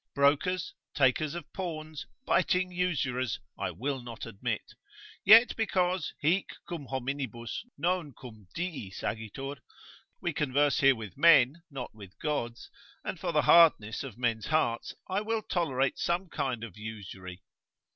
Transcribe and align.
Brokers, 0.15 0.73
takers 0.95 1.35
of 1.35 1.53
pawns, 1.53 2.07
biting 2.25 2.71
usurers, 2.71 3.39
I 3.55 3.69
will 3.69 4.01
not 4.01 4.25
admit; 4.25 4.73
yet 5.23 5.55
because 5.55 6.11
hic 6.19 6.53
cum 6.67 6.87
hominibus 6.87 7.59
non 7.77 8.11
cum 8.19 8.47
diis 8.57 9.03
agitur, 9.03 9.57
we 10.19 10.33
converse 10.33 10.79
here 10.79 10.95
with 10.95 11.17
men, 11.19 11.61
not 11.69 11.93
with 11.93 12.17
gods, 12.17 12.71
and 13.03 13.19
for 13.19 13.31
the 13.31 13.43
hardness 13.43 14.01
of 14.03 14.17
men's 14.17 14.47
hearts 14.47 14.95
I 15.07 15.21
will 15.21 15.43
tolerate 15.43 15.99
some 15.99 16.29
kind 16.29 16.63
of 16.63 16.79
usury. 16.79 17.43